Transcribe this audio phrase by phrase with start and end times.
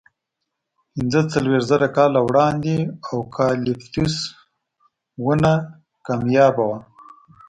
[0.91, 2.75] پینځهڅلوېښت زره کاله وړاندې
[3.13, 4.15] اوکالیپتوس
[5.25, 5.53] ونه
[6.05, 6.79] کمیابه وه.